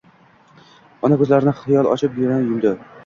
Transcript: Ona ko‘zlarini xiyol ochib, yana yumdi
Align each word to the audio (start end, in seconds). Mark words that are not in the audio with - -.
Ona 1.09 1.19
ko‘zlarini 1.19 1.53
xiyol 1.59 1.91
ochib, 1.93 2.17
yana 2.25 2.41
yumdi 2.47 2.73